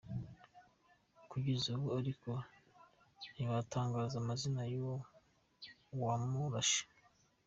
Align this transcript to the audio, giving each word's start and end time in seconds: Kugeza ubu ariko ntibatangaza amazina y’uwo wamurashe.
Kugeza 1.31 1.67
ubu 1.75 1.87
ariko 1.99 2.29
ntibatangaza 3.35 4.15
amazina 4.23 4.61
y’uwo 4.71 4.97
wamurashe. 6.03 6.81